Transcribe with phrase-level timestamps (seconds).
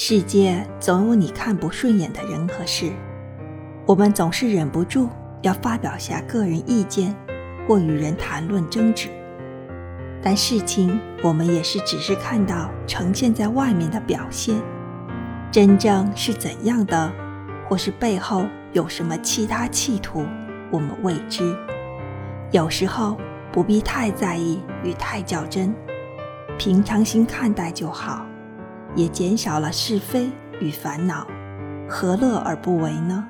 [0.00, 2.92] 世界总有你看不顺眼的人和事，
[3.84, 5.08] 我们总是忍不住
[5.42, 7.12] 要发表下个人意见，
[7.66, 9.08] 或与人谈论争执。
[10.22, 14.62] 但事情我们也是只是看到呈现在外面的表现，
[15.50, 17.12] 真正是怎样的，
[17.68, 20.24] 或是背后有什么其他企图，
[20.70, 21.42] 我们未知。
[22.52, 23.18] 有时候
[23.50, 25.74] 不必太在意与太较真，
[26.56, 28.24] 平常心看待就好。
[28.98, 30.28] 也减少了是非
[30.60, 31.24] 与烦恼，
[31.88, 33.24] 何乐而不为呢？